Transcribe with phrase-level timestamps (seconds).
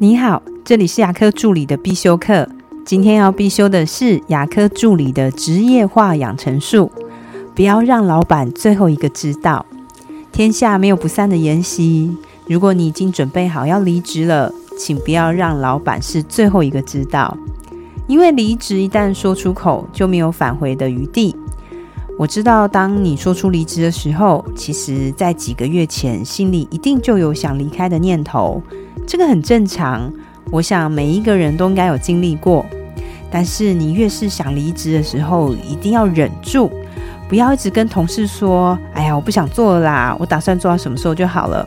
[0.00, 2.48] 你好，这里是牙科助理的必修课。
[2.84, 6.88] 今天要必修的是牙科助理的职业化养成术。
[7.52, 9.66] 不要让老板最后一个知道。
[10.30, 12.16] 天下没有不散的筵席。
[12.46, 17.36] 如果你已经准备好要离职了，请不要让老板是最后一个知道。
[18.06, 21.34] 因为离职一旦说出口，就没有返回的余地。
[22.16, 28.62] 我知道，当你说出离职的时候，其实在几个月前，心里一定就有想离开的念头。
[29.08, 30.12] 这个很正常，
[30.50, 32.66] 我想每一个人都应该有经历过。
[33.30, 36.70] 但是你越是想离职的时候，一定要忍住，
[37.26, 41.66] 不要一直跟同事说：“哎呀，我不想做了啦，我打算做到什么时候就好了。”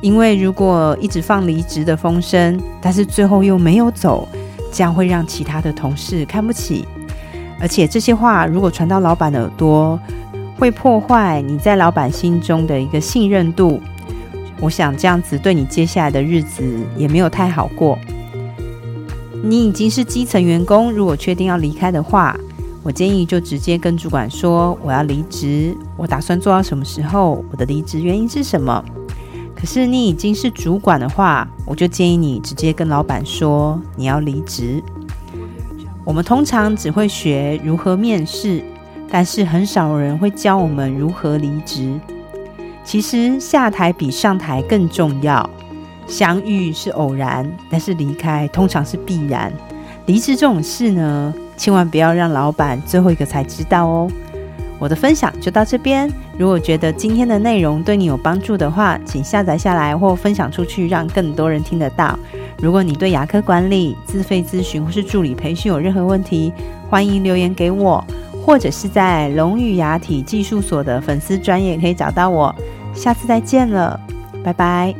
[0.00, 4.28] 因为如果一直放离职的风声，但是最后又没有走，
[4.72, 6.86] 这样会让其他的同事看不起。
[7.60, 9.98] 而且这些话如果传到老板的耳朵，
[10.56, 13.80] 会破坏你在老板心中的一个信任度。
[14.60, 16.62] 我想这样子对你接下来的日子
[16.96, 17.98] 也没有太好过。
[19.42, 22.38] 你已经是基层员工，如果确定要离开的话，
[22.82, 28.84] 我建议就直接跟主管说我要离职，我打算做到什么时候，我的离职原因是什么。
[29.54, 34.82] 可是你已经是主管的话，我就建议你直接跟老板说你要离职。
[36.04, 38.62] 我们通常只会学如何面试，
[39.10, 41.98] 但是很少人会教我们如何离职。
[42.84, 45.48] 其实下台比上台更重要。
[46.06, 49.52] 相遇是偶然，但是离开通常是必然。
[50.06, 54.10] 离职这种事呢，千万不要让老板最后一个才知道哦。
[54.80, 56.10] 我的分享就到这边。
[56.38, 62.18] 如果觉得今天的内容对你有帮助的话，请下载下来或分享出去，让更多人听得到。
[62.58, 66.52] 如果你对牙科管理、自费咨询或是助理培训有任何问题，
[66.88, 68.02] 欢迎留言给我，
[68.44, 72.52] 或者是在龙语牙体技术所的粉丝专业可以找到我。
[72.94, 73.98] 下次再见了，
[74.44, 74.94] 拜拜。